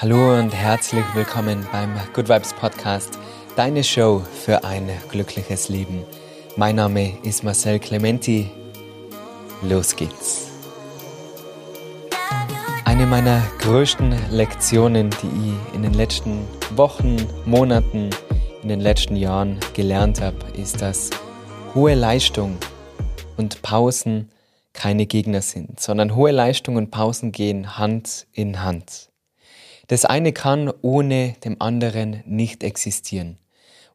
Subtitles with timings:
[0.00, 3.18] Hallo und herzlich willkommen beim Good Vibes Podcast,
[3.56, 6.04] deine Show für ein glückliches Leben.
[6.54, 8.48] Mein Name ist Marcel Clementi.
[9.60, 10.52] Los geht's.
[12.84, 16.46] Eine meiner größten Lektionen, die ich in den letzten
[16.76, 18.10] Wochen, Monaten,
[18.62, 21.10] in den letzten Jahren gelernt habe, ist, dass
[21.74, 22.56] hohe Leistung
[23.36, 24.30] und Pausen
[24.72, 29.08] keine Gegner sind, sondern hohe Leistung und Pausen gehen Hand in Hand.
[29.88, 33.38] Das eine kann ohne dem anderen nicht existieren.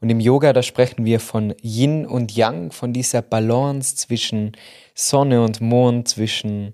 [0.00, 4.52] Und im Yoga, da sprechen wir von Yin und Yang, von dieser Balance zwischen
[4.94, 6.72] Sonne und Mond, zwischen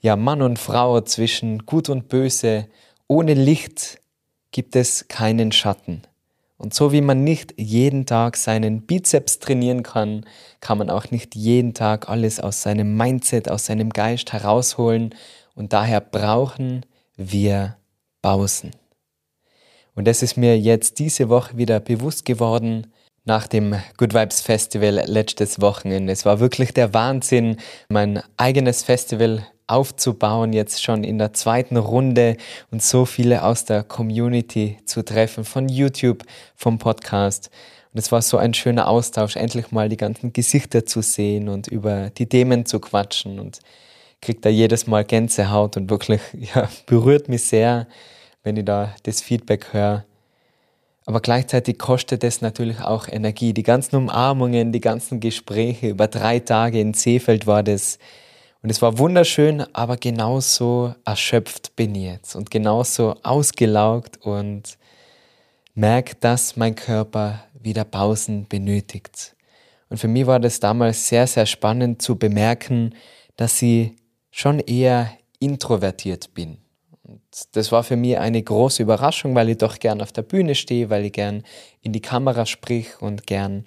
[0.00, 2.68] ja, Mann und Frau, zwischen Gut und Böse.
[3.08, 4.00] Ohne Licht
[4.52, 6.02] gibt es keinen Schatten.
[6.56, 10.24] Und so wie man nicht jeden Tag seinen Bizeps trainieren kann,
[10.60, 15.14] kann man auch nicht jeden Tag alles aus seinem Mindset, aus seinem Geist herausholen.
[15.54, 17.76] Und daher brauchen wir
[18.22, 18.70] Pausen.
[19.94, 22.86] Und das ist mir jetzt diese Woche wieder bewusst geworden
[23.24, 26.12] nach dem Good Vibes Festival letztes Wochenende.
[26.12, 32.36] Es war wirklich der Wahnsinn, mein eigenes Festival aufzubauen, jetzt schon in der zweiten Runde
[32.70, 36.24] und so viele aus der Community zu treffen, von YouTube,
[36.56, 37.50] vom Podcast.
[37.92, 41.68] Und es war so ein schöner Austausch, endlich mal die ganzen Gesichter zu sehen und
[41.68, 43.60] über die Themen zu quatschen und
[44.20, 46.20] kriegt da jedes Mal Gänsehaut und wirklich,
[46.54, 47.86] ja, berührt mich sehr,
[48.42, 50.04] wenn ich da das Feedback höre.
[51.04, 53.52] Aber gleichzeitig kostet es natürlich auch Energie.
[53.52, 57.98] Die ganzen Umarmungen, die ganzen Gespräche, über drei Tage in Seefeld war das.
[58.62, 64.78] Und es war wunderschön, aber genauso erschöpft bin ich jetzt und genauso ausgelaugt und
[65.74, 69.34] merke, dass mein Körper wieder Pausen benötigt.
[69.88, 72.94] Und für mich war das damals sehr, sehr spannend zu bemerken,
[73.36, 73.92] dass ich
[74.30, 76.61] schon eher introvertiert bin.
[77.12, 77.20] Und
[77.52, 80.88] das war für mich eine große Überraschung, weil ich doch gern auf der Bühne stehe,
[80.88, 81.42] weil ich gern
[81.82, 83.66] in die Kamera sprich und gern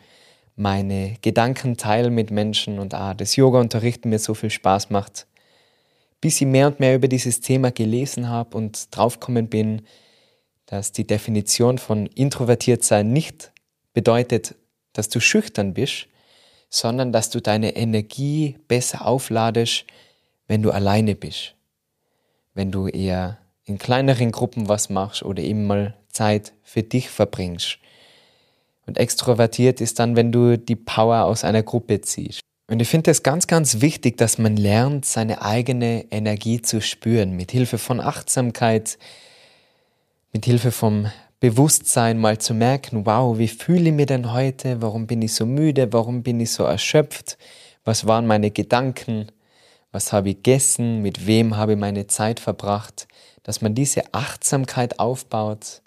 [0.56, 5.28] meine Gedanken teile mit Menschen und auch das Yoga-Unterrichten mir so viel Spaß macht.
[6.22, 9.84] Bis ich mehr und mehr über dieses Thema gelesen habe und draufgekommen bin,
[10.66, 13.52] dass die Definition von introvertiert sein nicht
[13.94, 14.56] bedeutet,
[14.94, 16.08] dass du schüchtern bist,
[16.70, 19.86] sondern dass du deine Energie besser aufladest,
[20.48, 21.56] wenn du alleine bist
[22.56, 27.78] wenn du eher in kleineren Gruppen was machst oder eben mal Zeit für dich verbringst.
[28.88, 32.40] Und extrovertiert ist dann, wenn du die Power aus einer Gruppe ziehst.
[32.68, 37.36] Und ich finde es ganz, ganz wichtig, dass man lernt, seine eigene Energie zu spüren,
[37.36, 38.98] mit Hilfe von Achtsamkeit,
[40.34, 44.82] mit Hilfe vom Bewusstsein mal zu merken, wow, wie fühle ich mich denn heute?
[44.82, 45.94] Warum bin ich so müde?
[45.94, 47.38] Warum bin ich so erschöpft?
[47.84, 49.28] Was waren meine Gedanken?
[49.96, 53.08] Was habe ich gegessen, mit wem habe ich meine Zeit verbracht,
[53.44, 55.82] dass man diese Achtsamkeit aufbaut,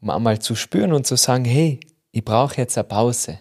[0.00, 1.78] um einmal zu spüren und zu sagen, hey,
[2.10, 3.38] ich brauche jetzt eine Pause.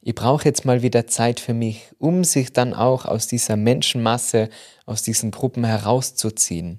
[0.00, 4.48] Ich brauche jetzt mal wieder Zeit für mich, um sich dann auch aus dieser Menschenmasse,
[4.86, 6.78] aus diesen Gruppen herauszuziehen.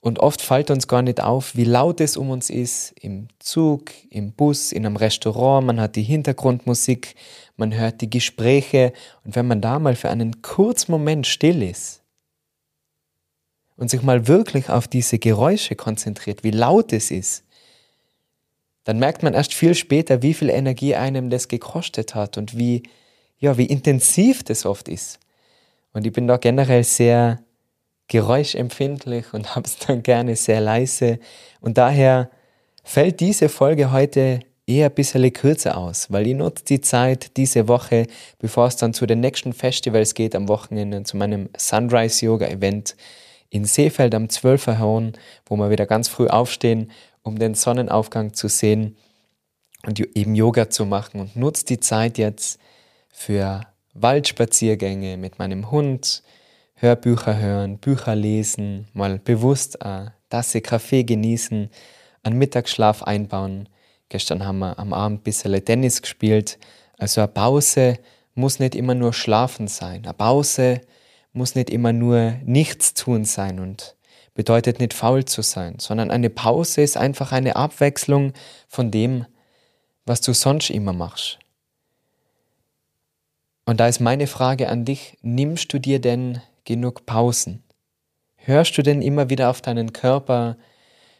[0.00, 3.92] Und oft fällt uns gar nicht auf, wie laut es um uns ist, im Zug,
[4.10, 7.14] im Bus, in einem Restaurant, man hat die Hintergrundmusik,
[7.56, 8.92] man hört die Gespräche
[9.24, 12.02] und wenn man da mal für einen kurzen Moment still ist
[13.76, 17.44] und sich mal wirklich auf diese Geräusche konzentriert, wie laut es ist,
[18.84, 22.82] dann merkt man erst viel später, wie viel Energie einem das gekostet hat und wie,
[23.38, 25.18] ja, wie intensiv das oft ist.
[25.92, 27.42] Und ich bin da generell sehr
[28.08, 31.18] geräuschempfindlich und habe es dann gerne sehr leise.
[31.60, 32.30] Und daher
[32.82, 37.68] fällt diese Folge heute eher ein bisschen kürzer aus, weil ich nutze die Zeit diese
[37.68, 38.06] Woche,
[38.38, 42.96] bevor es dann zu den nächsten Festivals geht, am Wochenende zu meinem Sunrise Yoga Event
[43.50, 44.78] in Seefeld am 12.
[44.78, 45.12] Horn,
[45.46, 46.90] wo wir wieder ganz früh aufstehen,
[47.22, 48.96] um den Sonnenaufgang zu sehen
[49.86, 52.58] und eben Yoga zu machen und nutze die Zeit jetzt
[53.10, 53.60] für
[53.92, 56.22] Waldspaziergänge mit meinem Hund,
[56.74, 61.70] Hörbücher hören, Bücher lesen, mal bewusst eine Tasse Kaffee genießen,
[62.24, 63.68] einen Mittagsschlaf einbauen.
[64.08, 66.58] Gestern haben wir am Abend ein bisschen Tennis gespielt.
[66.98, 67.98] Also eine Pause
[68.34, 70.04] muss nicht immer nur schlafen sein.
[70.04, 70.80] Eine Pause
[71.32, 73.96] muss nicht immer nur nichts tun sein und
[74.34, 78.32] bedeutet nicht faul zu sein, sondern eine Pause ist einfach eine Abwechslung
[78.68, 79.26] von dem,
[80.06, 81.38] was du sonst immer machst.
[83.64, 87.62] Und da ist meine Frage an dich, nimmst du dir denn genug Pausen?
[88.36, 90.58] Hörst du denn immer wieder auf deinen Körper?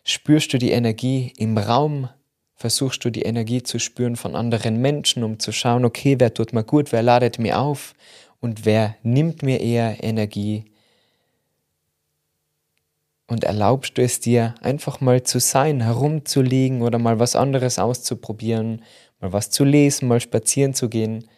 [0.05, 2.11] Spürst du die Energie im Raum?
[2.55, 6.53] Versuchst du die Energie zu spüren von anderen Menschen, um zu schauen, okay, wer tut
[6.53, 7.95] mir gut, wer ladet mir auf
[8.41, 10.65] und wer nimmt mir eher Energie?
[13.27, 18.83] und erlaubst du es dir, einfach mal zu sein, herumzulegen oder mal was anderes auszuprobieren,
[19.21, 21.29] mal was zu lesen, mal spazieren zu gehen.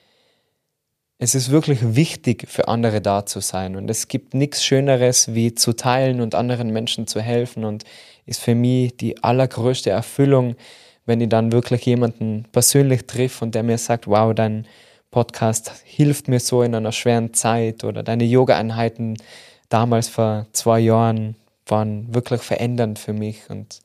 [1.19, 5.55] Es ist wirklich wichtig, für andere da zu sein und es gibt nichts Schöneres, wie
[5.55, 7.85] zu teilen und anderen Menschen zu helfen und
[8.27, 10.57] ist für mich die allergrößte Erfüllung,
[11.07, 14.67] wenn ich dann wirklich jemanden persönlich triff und der mir sagt, wow, dein
[15.11, 19.17] Podcast hilft mir so in einer schweren Zeit oder deine Yoga-Einheiten
[19.69, 21.37] damals vor zwei Jahren
[21.67, 23.81] waren wirklich verändernd für mich und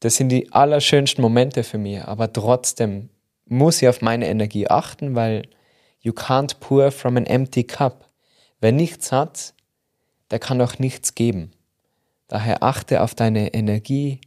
[0.00, 3.08] das sind die allerschönsten Momente für mich, aber trotzdem
[3.46, 5.48] muss ich auf meine Energie achten, weil
[6.00, 8.10] you can't pour from an empty cup.
[8.60, 9.54] Wer nichts hat,
[10.30, 11.52] der kann auch nichts geben.
[12.28, 14.20] Daher achte auf deine Energie,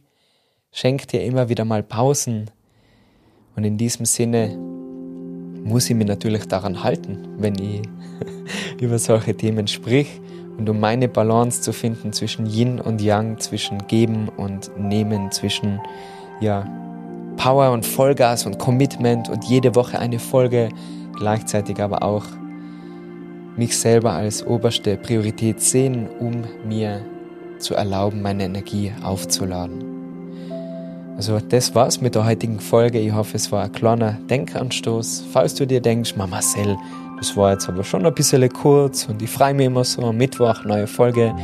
[0.72, 2.50] schenk dir immer wieder mal Pausen
[3.56, 4.56] und in diesem Sinne
[5.64, 7.82] muss ich mich natürlich daran halten, wenn ich
[8.80, 10.20] über solche Themen sprich
[10.56, 15.80] und um meine Balance zu finden zwischen Yin und Yang, zwischen Geben und Nehmen, zwischen
[16.40, 16.66] ja,
[17.36, 20.70] Power und Vollgas und Commitment und jede Woche eine Folge,
[21.14, 22.24] gleichzeitig aber auch
[23.56, 27.04] mich selber als oberste Priorität sehen, um mir
[27.58, 29.87] zu erlauben, meine Energie aufzuladen.
[31.18, 33.00] Also das war's mit der heutigen Folge.
[33.00, 35.24] Ich hoffe, es war ein kleiner Denkanstoß.
[35.32, 36.76] Falls du dir denkst, Mama Marcel,
[37.16, 40.16] das war jetzt aber schon ein bisschen kurz und ich freue mich immer so am
[40.16, 41.34] Mittwoch, neue Folge.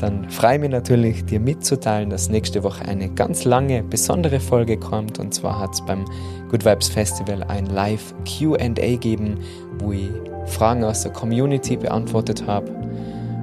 [0.00, 4.76] Dann freue ich mich natürlich, dir mitzuteilen, dass nächste Woche eine ganz lange, besondere Folge
[4.76, 5.20] kommt.
[5.20, 6.04] Und zwar hat es beim
[6.50, 9.38] Good Vibes Festival ein Live QA geben,
[9.78, 10.10] wo ich
[10.46, 12.72] Fragen aus der Community beantwortet habe.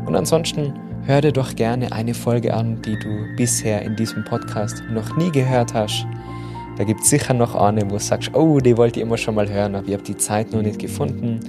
[0.06, 0.74] Und ansonsten
[1.06, 5.32] hör dir doch gerne eine Folge an, die du bisher in diesem Podcast noch nie
[5.32, 6.06] gehört hast.
[6.78, 9.36] Da gibt es sicher noch eine, wo du sagst, oh, die wollte ich immer schon
[9.36, 11.40] mal hören, aber ich habe die Zeit noch nicht gefunden.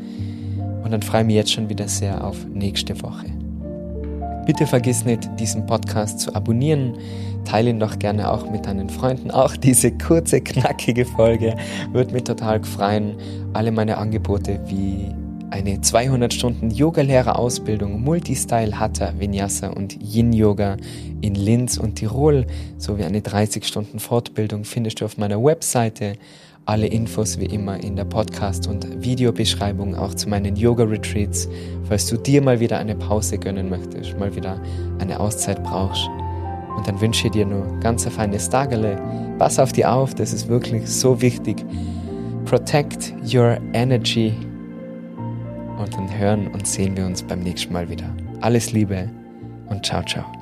[0.82, 3.26] Und dann freue ich mich jetzt schon wieder sehr auf nächste Woche.
[4.46, 6.94] Bitte vergiss nicht, diesen Podcast zu abonnieren.
[7.44, 9.30] Teile ihn doch gerne auch mit deinen Freunden.
[9.30, 11.54] Auch diese kurze, knackige Folge
[11.92, 13.14] wird mich total freuen.
[13.52, 15.14] Alle meine Angebote wie
[15.50, 20.76] eine 200 Stunden Yogalehrerausbildung, Multistyle Hatha, Vinyasa und Yin Yoga
[21.20, 22.46] in Linz und Tirol
[22.78, 26.14] sowie eine 30 Stunden Fortbildung findest du auf meiner Webseite.
[26.66, 31.48] Alle Infos wie immer in der Podcast- und Videobeschreibung auch zu meinen Yoga-Retreats,
[31.88, 34.60] falls du dir mal wieder eine Pause gönnen möchtest, mal wieder
[35.00, 36.08] eine Auszeit brauchst.
[36.76, 39.02] Und dann wünsche ich dir nur ganz ein feines Tagele.
[39.38, 41.64] Pass auf dir auf, das ist wirklich so wichtig.
[42.44, 44.34] Protect your energy
[45.80, 48.14] und dann hören und sehen wir uns beim nächsten Mal wieder.
[48.40, 49.08] Alles Liebe
[49.68, 50.39] und ciao, ciao.